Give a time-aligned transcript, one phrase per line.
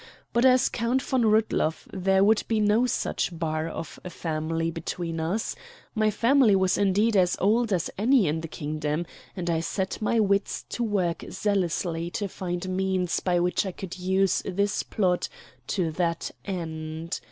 [0.33, 5.55] But as Count von Rudloff there would be no such bar of family between us;
[5.93, 10.19] my family was indeed as old as any in the kingdom, and I set my
[10.19, 15.29] wits to work zealously to find means by which I could use this plot
[15.67, 17.19] to that end.